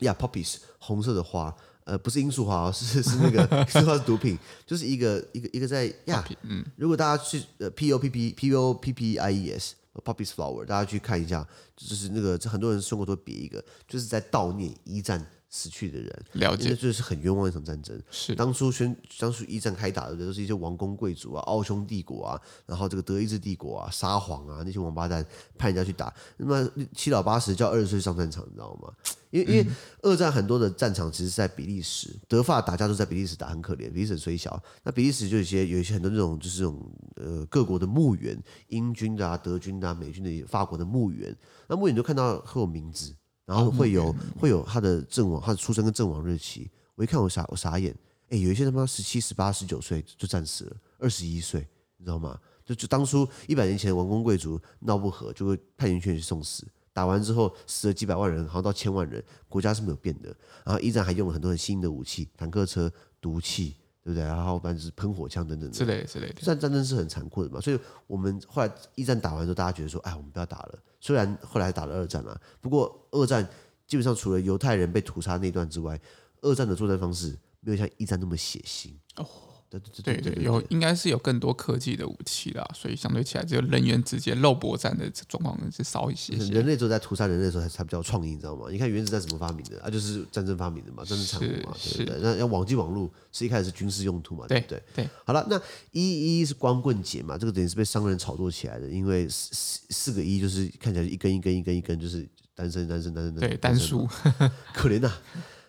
[0.01, 1.57] 呀，poppies 红色的花。
[1.89, 6.23] 呃，不是罂粟花哦，是是那个罂粟花是毒品，就是一个一个一个在呀。
[6.43, 9.75] 嗯，如果大家去呃 P O P P P O P P I E S
[10.05, 15.27] poppies flower，大家去看一下，就是那个这很多人胸口都别一个，就是在悼念一战。
[15.51, 17.99] 死去的人，了解，这就是很冤枉一场战争。
[18.11, 25.25] 是当初宣当初一战开打的，都是一些王公贵族啊、奥匈帝国啊，然后这个德意志帝国啊、沙皇啊那些王八蛋
[25.57, 26.13] 派人家去打。
[26.37, 28.93] 那么七老八十叫二十岁上战场，你知道吗？
[29.31, 29.67] 因为、嗯、因为
[30.03, 33.91] 二战很多的战场其实是在比利时，德法打架都在比利时打，很可怜。
[33.91, 41.35] 比利时虽小，那比利时就有一些有一些很多这种就是这种呃各国的墓园，英军的啊、德军的啊、美军的、法国的墓园，
[41.69, 43.15] 那墓园就看到会有名字。
[43.49, 46.71] 然后会有会有他的阵亡，他的出生跟阵亡日期。
[46.95, 47.97] 我一看我傻我傻眼，
[48.29, 52.39] 哎，有一些他妈十七、十八、十九岁就战死了，二十一岁，你知道吗？
[52.63, 56.69] 就就当初一百年前王公贵族闹不和，就会派人去送死。
[56.93, 60.29] 打完之后死了几百万人，好像到千万人，国家是没有变的。
[60.63, 63.77] 然后一战还用了很多很新的武器，坦克车、毒气。
[64.05, 64.23] 对不对？
[64.23, 66.41] 然后不然就是喷火枪等等之类之类的。
[66.43, 70.79] 战战争是很残酷的嘛，所以我们后来一战打完之后，大家觉得说，哎，我们不要打了。
[71.01, 73.47] 虽然后来打了二战啊，不过二战
[73.87, 76.01] 基本上除了犹太人被屠杀那段之外，
[76.43, 78.93] 二战的作战方式没有像一战那么血腥。
[79.17, 79.27] 哦。
[79.71, 86.51] 对对对对，有应该是有更多科技的武器啦，所以相对起来，这个人员直接肉搏战的状况是少一些，些。
[86.53, 88.67] 人类都在屠杀人类的时候才才比较创意，你知道吗？
[88.71, 89.91] 你看原子弹怎么发明的啊？
[89.91, 92.19] 就是战争发明的嘛，战争产物嘛，对不对？
[92.23, 94.83] 那要网际网络是一开始是军事用途嘛，对不对？
[94.95, 95.05] 对。
[95.05, 95.61] 对好了，那
[95.93, 104.09] 一一是光棍节嘛，这个等于是被商人炒作起来的，因为四四四个一就是看起来一根一根一根一根就是单身单身单身单身，对单数，
[104.73, 105.13] 可怜呐。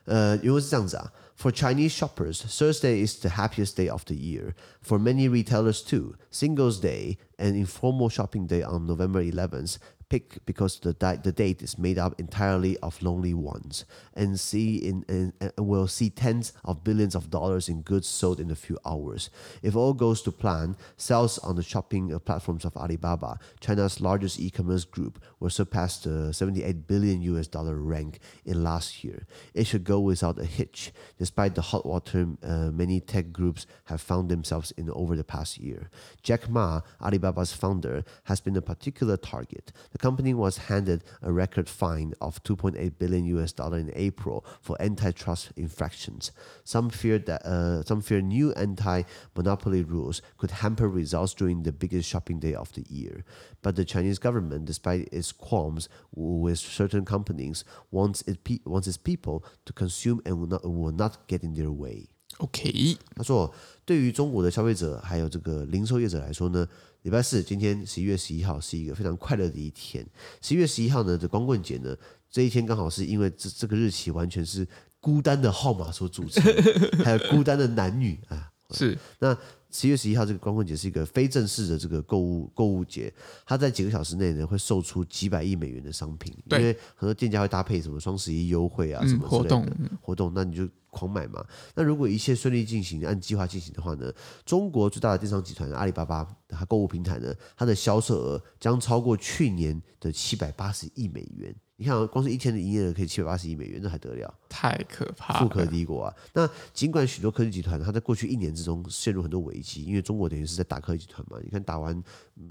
[0.05, 1.11] 呃，因为是这样子啊。
[1.39, 4.55] For Chinese shoppers, Thursday is the happiest day of the year.
[4.81, 9.77] For many retailers too, Singles Day and informal shopping day on November 11th
[10.09, 14.77] Pick because the, di- the date is made up entirely of lonely ones, and see
[14.77, 18.55] in and, and will see tens of billions of dollars in goods sold in a
[18.55, 19.29] few hours.
[19.61, 24.83] If all goes to plan, sales on the shopping platforms of Alibaba, China's largest e-commerce
[24.83, 29.27] group, will surpass the 78 billion US dollar rank in last year.
[29.53, 34.01] It should go without a hitch, despite the hot water uh, many tech groups have
[34.01, 35.89] found themselves in over the past year.
[36.23, 39.71] Jack Ma, Alibaba's founder, has been a particular target.
[39.91, 44.75] The company was handed a record fine of 2.8 billion US dollar in April for
[44.81, 46.31] antitrust infractions.
[46.63, 52.09] Some feared that uh, some fear new anti-monopoly rules could hamper results during the biggest
[52.09, 53.23] shopping day of the year.
[53.61, 58.97] But the Chinese government, despite its qualms with certain companies, wants it pe- wants its
[58.97, 62.09] people to consume and will not will not get in their way.
[62.39, 63.53] OK，他说，
[63.85, 66.67] 对于中国的消费者还有这个零售业者来说呢，
[67.03, 70.05] 礼拜四今天十一月十一号是一个非常快乐的一天。
[70.41, 71.95] 十一月十一号呢这光棍节呢，
[72.29, 74.67] 这一天刚好是因为这这个日期完全是
[74.99, 76.43] 孤单的号码所组成，
[77.03, 78.49] 还有孤单的男女啊。
[78.71, 79.35] 是那
[79.71, 83.13] 十一月十一号这个光棍节是一个非正式的这个购物购物节，
[83.45, 89.67] 它在几个小时内呢会售出几百亿美元的商品，因为很多店家会搭配什么双十一优惠啊什么之类的活动，
[90.01, 90.67] 活动那你就。
[90.91, 91.45] 狂买嘛？
[91.75, 94.11] 那如果一切顺利进行，按计划进行的话呢？
[94.43, 101.55] 中国最大的电商集团阿里巴巴，它购物平台呢，它的销售额将超过去年的七百八十亿美元。
[101.81, 104.33] 你看，光是一天的营业额可以七百八十亿美元，那还得了？
[104.49, 105.39] 太可怕了！
[105.39, 106.13] 富可敌国啊！
[106.33, 111.37] 那尽管许多科技集团，它在过去一年之中陷入很多危机，因为中国等于是在打科技集团嘛。
[111.41, 112.03] 你看，打完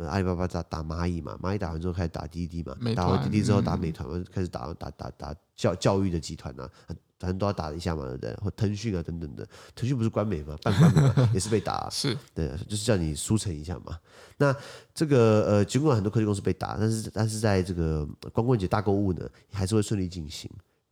[0.09, 6.71] 阿里巴巴打打蚂蚁嘛，蚂蚁打完之后开始打滴滴嘛，打完滴滴之后打美团嘛，开始打打打打教教育的集团啊。
[7.19, 8.35] 反正都要打一下嘛，对不对？
[8.37, 13.99] 或腾讯啊等等的，腾讯不是官媒嘛，半官媒嘛， 也是被打，啊，是对，就是叫你输诚一下嘛。
[14.37, 14.55] 那
[14.95, 20.49] 这个呃，尽管很多科技公司被打，但是但是在这个光棍节大购物呢，还是会顺利进行。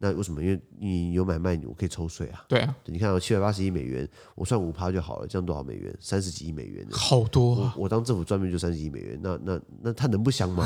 [0.07, 0.43] 那为什么？
[0.43, 2.45] 因为你有买卖，我可以抽税啊。
[2.49, 5.95] 对啊，对，你看有七百八十亿美元，我算五趴就好了，这样多少美元？
[6.01, 7.75] 三十几亿美元，好多啊！
[7.77, 10.65] 我，我当政府专门就三十亿美元，那那那他能不香吗？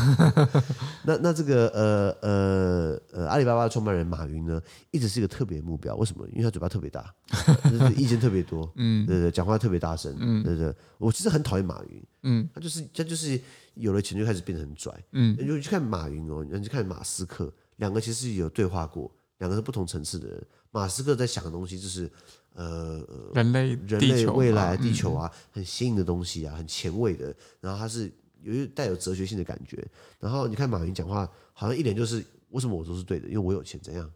[1.04, 5.94] 那那这个呃呃呃，阿里巴巴的创办人马云呢，一直是一个特别目标。
[5.96, 6.26] 为什么？
[6.32, 7.14] 因为他嘴巴特别大，
[7.70, 10.74] 就是意见特别多， 嗯，对对，讲话特别大声，嗯，对对。
[10.98, 13.40] 我其实很讨厌马云，嗯，他就是他就是
[13.74, 19.10] 有了钱就开始变得很拽，嗯，你就去看马云哦，你去看马斯克，两个其实有对话过。
[19.40, 20.46] 两个是不同层次的人。
[20.70, 22.10] 马斯克在想的东西就是，
[22.54, 27.34] 呃，人类、人类未来、地球啊，很新颖的东西啊，很前卫的。
[27.60, 28.10] 然后他是
[28.42, 29.84] 有一带有哲学性的感觉。
[30.20, 33.26] 然后你看马云讲话，好像一点就是为什么我说是对的？
[33.26, 34.08] 因为我有钱，怎样？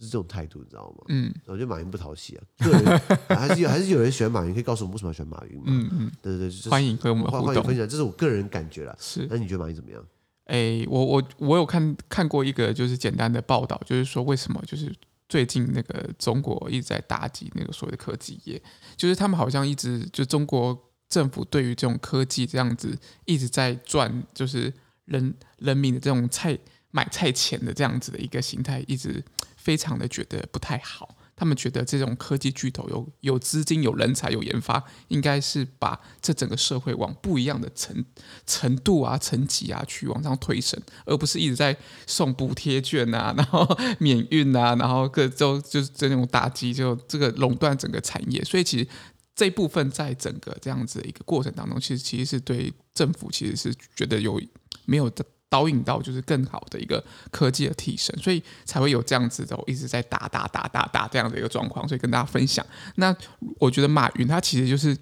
[0.00, 1.04] 是这种态度，你知道吗？
[1.08, 2.42] 嗯，我觉得马云不讨喜啊。
[2.64, 5.64] 个人 还是有还是有人喜欢马云，可以告诉我们为什么要喜欢马云吗？
[5.66, 8.96] 嗯嗯，对对对，欢迎跟我们欢迎分享，这是我个人感觉啦。
[8.98, 10.02] 是，那你觉得马云怎么样？
[10.50, 14.92] 哎，我我我有看看过一个就是简单的报道，就是说为什么就是。
[15.30, 18.60] 最近那个中国一直在打击那个所谓的科技业，
[18.96, 20.76] 就是他们好像一直就中国
[21.08, 26.58] 政府对于这种科技这样子一直在赚，就是人人民的这种菜
[26.90, 29.24] 买菜钱的这样子的一个形态，一直
[29.56, 31.16] 非常的觉得不太好。
[31.40, 38.04] 他们觉得这种科技巨头有有资金、有人才、有研发，应该是把这整个社会往不一样的程
[38.46, 41.74] 程度啊、层级啊去往上推升，而不是一直在
[42.06, 43.66] 送补贴券啊， 然后
[43.98, 48.44] 免运啊，然后各州就是这种打击，就这个垄断整个产业。
[48.44, 48.86] 所以其实
[49.34, 54.38] 这部分在整个这样子的一个过程当中，其实其实是对政府其实是觉得有
[54.84, 55.24] 没有的。
[55.50, 62.64] 导引到就是更好的一个科技的提升，所以才会有这样子的，一直在打打打打打这样的一个状况，所以跟大家分享。
[62.94, 63.14] 那
[63.58, 64.96] 我觉得马云他其实就是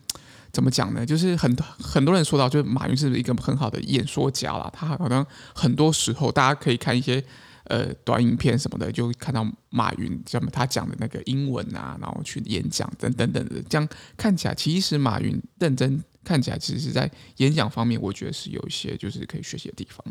[0.50, 1.04] 怎么讲呢？
[1.04, 4.70] 就是很多很多人说到，就是马云是一个很好的演说家啦。
[4.72, 7.22] 他好像很多时候大家可以看一些
[7.64, 20.02] 呃短影片什么的，就看到马云什么他讲的那个英文啊，然后去演讲等等等的，这样看起来其实马云认真看起来，其实是在演讲方面，我觉得是有一些就是可以学习的地方。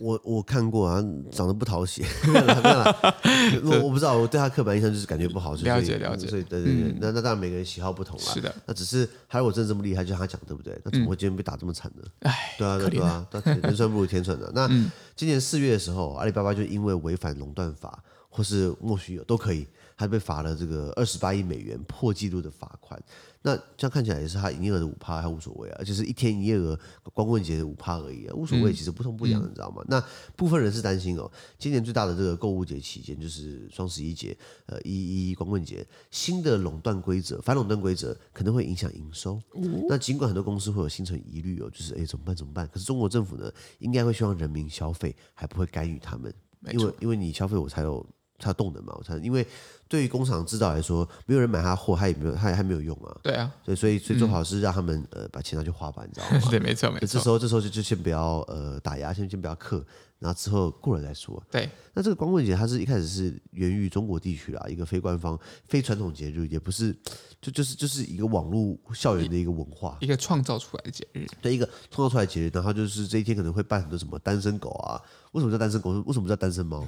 [0.00, 2.04] 我我看过啊，长得不讨喜。
[3.64, 5.54] 我我不知道，我对他刻板印象就是感觉不好。
[5.54, 8.24] 了解了解，所以对对对，那那当然每个人喜好不同啦。
[8.32, 10.80] 是的，那只是还有我真的这么厉害，就像他讲对不对？
[10.84, 12.02] 那怎么会今天被打这么惨呢？
[12.20, 13.26] 哎，对啊对啊，
[13.62, 14.50] 人算不如天算的。
[14.54, 14.68] 那
[15.16, 19.66] 今年四月的时候，阿里巴巴就因为违反垄断法或是莫须有都可以。
[19.96, 22.98] 他被罚了这个二十八亿美元破纪录的罚款。
[23.42, 26.78] 那这样看起来也是他营业额的五趴，还无所谓啊，就是一天营业额
[27.14, 29.82] 光棍节的五趴而已啊，无所谓，其实不痛不痒，你知道吗？
[29.82, 30.04] 嗯、那
[30.36, 39.40] 部分人是担心哦，今年最大的这个购物节期间就是双十一节，呃，一一光棍节，新的垄断规则、反垄断规则可能会影响营收。
[39.54, 42.68] 嗯、那尽管很多公司会有心存疑虑哦，就是哎怎么办怎么办？
[42.68, 46.32] 可是中国政府呢，应该会希望人民消费，还不会干预他们，
[46.72, 48.06] 因为因为你消费我才有。
[48.42, 49.46] 才有动能嘛，我猜，因为
[49.90, 53.10] 对于工厂制造来说，没有人买他货，他也没有，他还没有用啊。
[53.24, 56.40] 对啊，所以所以所以最好是让他们、嗯、呃把钱拿去花吧，你知道吗？
[56.48, 57.06] 对，没错没错。
[57.08, 59.84] 这时候这时候就就先不要呃打压，先先不要克，
[60.20, 61.42] 然后之后过了再说。
[61.50, 66.96] 对，那这个光棍节它是一开始是源于中国地区啦，一个非官方、非传统节日，也不是
[67.42, 71.26] 就就是就是一个网络校园的一个文化，一个创造出来的节日。
[71.42, 75.02] 对，一个创造出来的节日，然后就是这一天可能会办很多什么单身狗啊？
[75.32, 75.90] 为什么叫单身狗？
[76.06, 76.86] 为什么叫单身猫？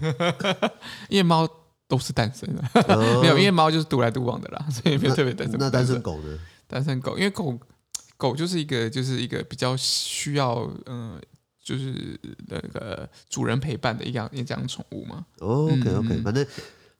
[1.10, 1.48] 因为猫。
[1.92, 5.60] 都是单身的，哦、 没有，因为猫就是独来独往的啦，所以没有特别单身。
[5.60, 6.38] 那单身狗呢？
[6.66, 7.58] 单身狗，因为狗
[8.16, 10.54] 狗就是一个就是一个比较需要
[10.86, 11.20] 嗯、呃，
[11.62, 15.26] 就是那个主人陪伴的一样一样宠物嘛。
[15.40, 16.46] 哦、OK OK，反正。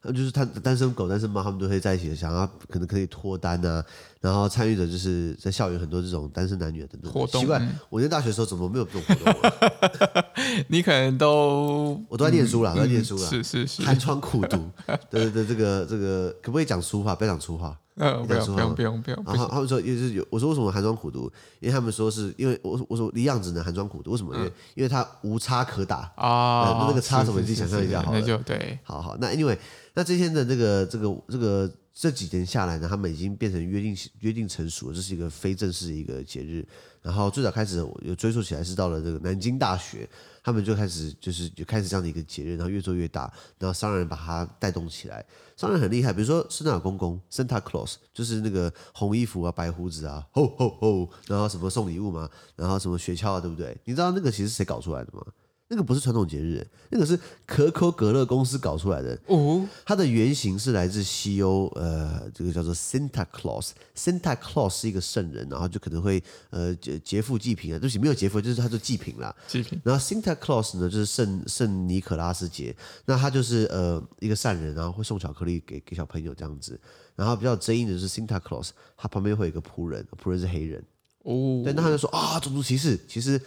[0.05, 3.87] 就是他单身狗、单身猫，他们都会在一起，想要可能可以脱单啊，
[4.22, 7.40] 然后参与者就是在校园很多这种单身男女的活动。
[7.40, 10.24] 奇怪，我念大学的时候怎么没有这种活动？
[10.68, 13.26] 你可能都我都在念书了，都在念书了。
[13.28, 14.70] 是是是，寒窗苦读。
[15.11, 17.16] 对对对，这个这个可不可以讲粗话？
[17.16, 17.76] 不要讲粗话。
[17.96, 19.24] 嗯，不用不用不用不用。
[19.26, 21.30] 然后他们说也是有，我说为什么寒窗苦读？
[21.58, 24.35] 因为他们说是因为我我说你样子呢寒窗苦读，为什么？
[24.37, 26.87] 因为因为他无差可打啊。
[26.88, 27.40] 那个差什么？
[27.40, 28.20] 你自己想象一下好了。
[28.20, 28.78] 那就对。
[28.85, 29.58] 好好，那因为。
[29.94, 36.66] 那这天的这个这个这个这几天下来呢，他们已经变成约定约定成熟了，这是一个非正式的一个节日。
[37.02, 40.09] 然后最早开始有追溯起来是到了这个南京大学，
[40.42, 45.24] 他们就开始就是就开始这样的一个节日，然后越做越大，然后商人把它带动起来。
[45.57, 53.76] 商人很厉害，比如说圣诞公公 Santa Claus，就是那个红衣服啊、白胡子啊，吼吼吼，然后什么送礼物嘛，然后什么雪橇啊，对不对？
[53.85, 55.24] 你知道那个其实是谁搞出来的吗？
[55.72, 59.18] 那个不是传统节日，那个是可口可乐公司搞出来的。
[59.26, 63.70] 哦，它的原型是来自西欧，呃，这个叫做 Santa Claus。
[63.96, 69.35] Santa Claus 是一个圣人，然后就可能会呃劫劫富济贫啊，对不起，没有劫富，就是他就济贫啦。
[69.48, 69.80] 济贫。
[69.82, 76.78] 然后 Santa Claus 呢，就是圣圣尼可拉斯节，那他就是呃一个善人，然后会送巧克力给给小朋友这样子。
[77.16, 80.85] 然后比较争议的是 Santa Claus，他旁边会有一个仆人，仆人是黑人。
[81.22, 83.00] 哦，对，那他就说啊，种族歧视。
[83.08, 83.40] 其实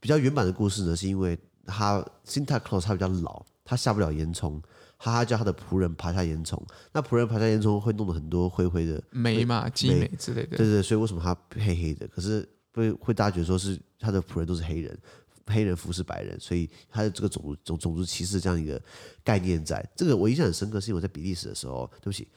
[0.00, 1.38] 比较原版的故事呢，是因为。
[1.66, 4.60] 他 Santa Claus 他比较老，他下不了烟囱，
[4.98, 6.60] 他他叫他的仆人爬下烟囱。
[6.92, 10.56] 那仆人爬下烟囱会弄得很多灰灰的霉嘛、鸡霉之类的。
[10.56, 12.06] 对对，所以为什么他黑黑的？
[12.08, 14.98] 可是会会大家觉得说是他的仆人都是黑人，
[15.46, 18.80] 黑人服侍白人，所以他的这个种族种种族歧视这样一个
[19.22, 19.84] 概念在。
[19.96, 22.28] 这个我印象很深刻，是因为我在比利时的时候，对不起，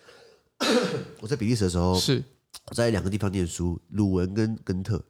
[1.21, 2.23] 我在比利时的时候是
[2.69, 5.03] 我在两个地方念书，鲁文跟根特。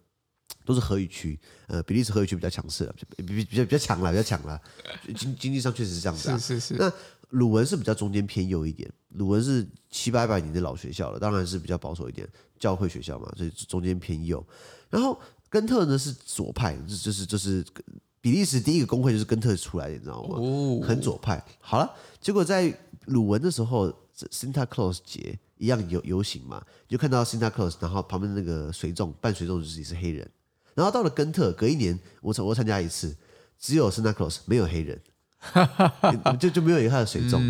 [0.65, 4.59] 都是荷语区，呃，比利时荷语区比较强势，比比比较比较强了，比较强了。
[5.15, 6.37] 经经济上确实是这样子啊。
[6.37, 6.73] 是是是。
[6.77, 6.91] 那
[7.29, 12.27] 鲁文是比较中间偏右一点，鲁文是七八百年的老学校了，当然是比较保守一点，
[12.59, 14.45] 教会学校嘛，所以中间偏右。
[14.89, 17.65] 然后根特呢是左派，就就是就是
[18.21, 20.37] 比利时第一个工会就是根特出来的，你知道吗？
[20.37, 20.79] 哦。
[20.81, 21.43] 很左派。
[21.59, 22.75] 好了，结果在
[23.05, 23.91] 鲁文的时候
[24.31, 30.29] ，Santa Claus 节一样游游行嘛，就看到 Santa Claus，然后旁边那个随众伴随众就是也是黑人。
[30.75, 33.15] 然后到了根特，隔一年我参我参加一次，
[33.57, 35.01] 只有 Santa Claus 没有黑人，
[36.39, 37.41] 就就没有一个他的水种，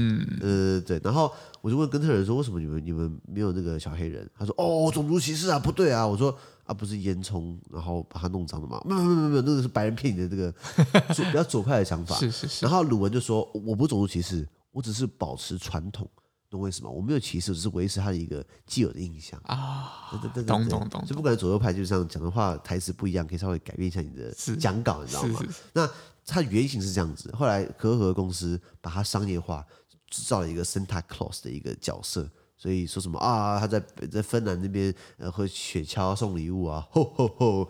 [0.42, 1.02] 呃对。
[1.04, 1.30] 然后
[1.62, 4.30] 我就问根特人说，为什么你们你们没有那个小黑人？
[4.38, 6.06] 他说哦，种族歧视啊，不对啊。
[6.06, 8.82] 我说啊，不是烟囱，然后把它弄脏了吗？
[8.86, 10.54] 没有没有没有没有，那个是白人骗你的这个
[11.26, 12.16] 比较左派的想法。
[12.16, 12.66] 是是是。
[12.66, 16.08] 然后鲁文就说，我不是种族歧视，我只是保持传统。
[16.50, 16.90] 懂为什么？
[16.90, 20.10] 我没有歧视，只是维持他的一个既有的印象啊。
[20.12, 21.04] 对对对，懂懂懂。
[21.06, 25.40] 就不管左右派，就这样讲的话，台词不一样，可以稍微改变一下你的讲稿，你知道吗？
[25.74, 25.90] 那
[26.26, 29.66] 它原型是这样子，后来可口可乐公司把它商业化，
[30.10, 32.30] 制造了一个 Santa Claus 的一个角色。
[32.58, 33.60] 所以说什么啊？
[33.60, 37.70] 他在在芬兰那边呃，会雪橇送礼物啊， 吼吼吼！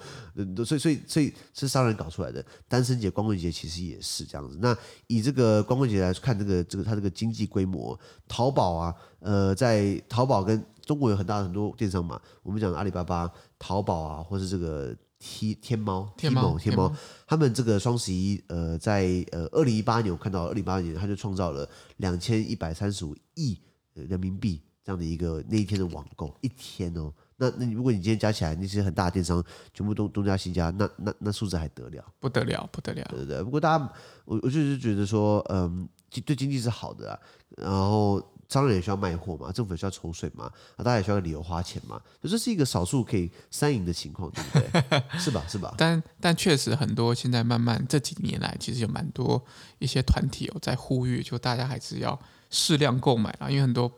[0.63, 2.45] 所以所以所以是商人搞出来的。
[2.67, 4.59] 单身节、光棍节其实也是这样子。
[4.61, 12.21] 那以这个光棍节来看，这个这个它这个经济规模，淘宝啊，呃，在淘宝跟中国有很大很多电商嘛。
[12.43, 16.95] 我们讲阿里巴巴、淘宝啊，或是这个天天猫、天猫、天猫，
[17.25, 21.67] 他们这个双十一，呃，在呃二零一八年，我看到二零一八年，他就创造了
[21.97, 23.59] 两千一百三十五亿
[23.95, 24.61] 人民币。
[24.85, 29.43] 这样的一个那一天的网购一天哦，那那如果你今天加起来那些很大的电商
[29.73, 32.05] 全部东东加西加，那那那数字还得了？
[32.19, 33.03] 不得了，不得了。
[33.09, 33.43] 对对对。
[33.43, 33.91] 不过大家，
[34.25, 35.89] 我我就是觉得说，嗯，
[36.23, 37.19] 对经济是好的啊。
[37.57, 40.45] 然后商人也需要卖货嘛，政府也需要抽税嘛，
[40.75, 45.03] 啊，大家也需要理由花钱嘛，就这是一个少数可以三赢的情况，对不对？
[45.17, 45.43] 是吧？
[45.47, 45.73] 是吧？
[45.79, 49.43] 但但确实很多现在慢慢这几年来，其实有蛮多
[49.79, 52.19] 一些团体有在呼吁，就大家还是要
[52.51, 53.91] 适量购买啊，因为很多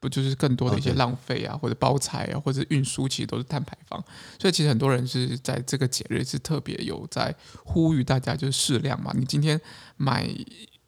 [0.00, 4.02] 不不就是更多的一些浪费啊或者包材啊，或者运输其实都是碳排放，
[4.38, 9.60] 所以其实很多人是在这个节日是特别有在呼吁大家就是适量嘛，你今天
[9.96, 10.28] 买。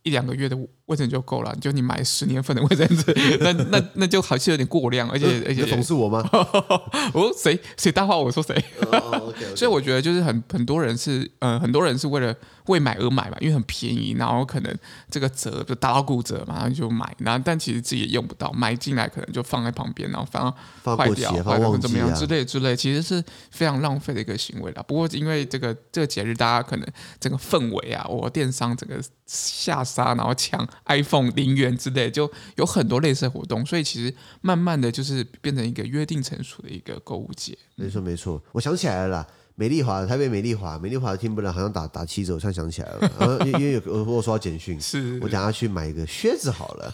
[0.05, 0.57] 一两个月的
[0.89, 6.29] 卫生纸就够了，就你买十年份的卫生纸，那那那就好像有点过量，而且、呃、而且讽刺我吗？
[7.15, 8.17] 我说谁谁大话？
[8.17, 8.55] 我说谁
[8.91, 9.57] ？Oh, okay, okay.
[9.57, 12.35] 所以我觉得就是很很多人是呃很多人是为了
[12.67, 14.75] 为买而买嘛，因为很便宜，然后可能
[15.11, 24.83] 这个折就打到骨折嘛，然后就买，然后但其实自己也用不到，买进来可能就放在旁边，然后反而坏掉，或者怎么样之类之类，其实是非常浪费的一个行为啦。
[24.89, 26.87] 不过因为这个这个节日，大家可能
[27.21, 28.97] 整个氛围啊，我电商整个
[29.27, 37.57] 下杀，然后抢 iPhone 零元之类，就有很多类似的活动，所以其实慢慢的就是变成一个约定成熟的一个购物节。
[37.75, 39.27] 没错没错，我想起来了啦。
[39.59, 46.89] 美丽华，台北美丽华，美丽华的听不了，好像打打七折，我突然想起来了， 然后因为有我我收到简讯，是我等下去买一个靴子好了，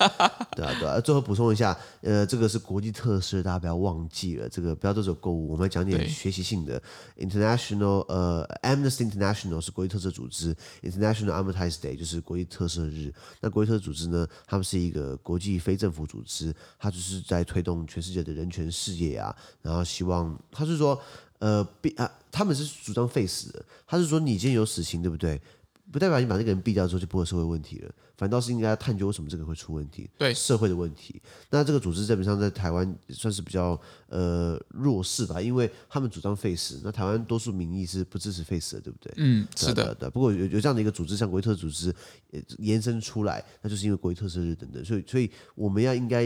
[0.56, 0.98] 对啊对啊。
[0.98, 6.82] 最后补充一下，呃，这个是国际特色，大家不要忘记了，这个不要都走购物，我们要讲点 学习性的。
[7.18, 13.12] International，呃，Amnesty International 是国际特色组织，International Advertise Day 就是国际特色日。
[13.42, 20.98] 那国际特色组织呢，他们是一个国际非政府组织，它就是在推动全世界的人权事业啊，然后希望他是说。
[21.38, 23.64] 呃，毙啊，他们是主张废死的。
[23.86, 25.40] 他是说，你今天有死刑，对不对？
[25.92, 27.90] 不代表你把那个人毙掉之后就不会社会问题了。
[28.16, 31.20] 反倒是应该要探究为什么这个会出问题，对社会的问题。
[31.50, 39.12] 那这个组织基本上在台湾算是比较呃弱势吧，因为他们主张废死，那台湾多数民意是不支持废死的，对不对？
[39.16, 40.08] 嗯，是的，对。
[40.10, 41.94] 不过有有这样的一个组织，像国际特组织
[42.58, 46.24] 延伸出来，那就是因为国际特色日等等，所以所以我们要应该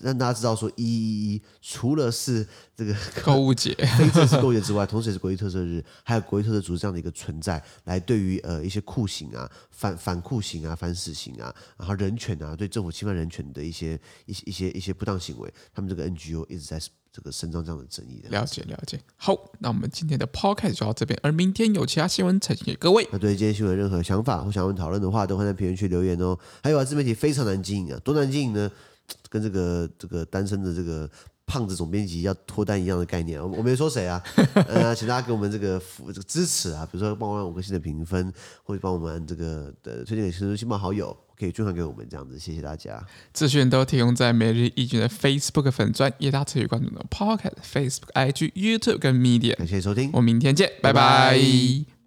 [0.00, 11.29] 让大家知道说，一一一除了是这个购物节、非正式购物节之外，同时也是国际特色日，还有国际特色组织这样的一个存在，来对于呃一些酷刑啊、反反酷刑啊、反死刑。
[11.40, 16.80] 啊，然后人权啊，对政府侵犯人权的一些一些一些一些不当行为，他们这个 NGO 一直在
[17.12, 18.28] 这个伸张这样的争议的。
[18.30, 19.00] 了解了解。
[19.16, 23.06] 好，那我们今天的 Podcast 就到这边，而明天有其他新闻呈现给各位。
[23.12, 26.38] 那对今天新闻有任何想法或想问讨论的话，都会在评论区留言哦。
[26.62, 28.70] 还有啊，自媒体非常难经营啊，多难经营呢？
[29.28, 31.10] 跟这个这个单身的这个。
[31.50, 34.22] 胖子总编辑要脱单一样的概念，我我没说谁啊，
[34.68, 38.32] 呃，请大家给我们这个这个支持啊，比如说帮我们五颗星的评分，
[38.62, 43.04] 或者帮我们这个的推荐给亲朋亲朋好友，可以捐款给我们这样子，谢谢大家。
[43.32, 49.56] 资讯都提供在每日一经的 Facebook 粉专，也大家持续关注的 Pocket、Facebook、IG、YouTube 跟 Media。
[49.56, 51.32] 感谢收听，我们明天见，拜拜。
[51.32, 51.99] 拜拜。